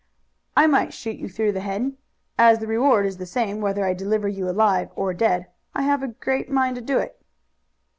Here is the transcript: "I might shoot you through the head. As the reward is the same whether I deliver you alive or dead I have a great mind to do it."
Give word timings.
"I 0.57 0.65
might 0.65 0.95
shoot 0.95 1.17
you 1.19 1.29
through 1.29 1.51
the 1.51 1.59
head. 1.59 1.95
As 2.35 2.57
the 2.57 2.65
reward 2.65 3.05
is 3.05 3.17
the 3.17 3.27
same 3.27 3.61
whether 3.61 3.85
I 3.85 3.93
deliver 3.93 4.27
you 4.27 4.49
alive 4.49 4.89
or 4.95 5.13
dead 5.13 5.45
I 5.75 5.83
have 5.83 6.01
a 6.01 6.07
great 6.07 6.49
mind 6.49 6.75
to 6.77 6.81
do 6.81 6.97
it." 6.97 7.21